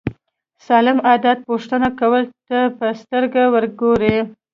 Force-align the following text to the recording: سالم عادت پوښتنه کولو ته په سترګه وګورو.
سالم 0.65 0.97
عادت 1.07 1.37
پوښتنه 1.49 1.87
کولو 1.99 2.31
ته 2.49 2.59
په 2.77 2.87
سترګه 3.01 3.41
وګورو. 3.53 4.17